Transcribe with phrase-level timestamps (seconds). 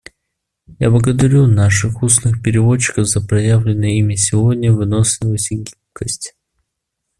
[0.79, 6.35] Я благодарю наших устных переводчиков за проявленные ими сегодня выносливость и гибкость.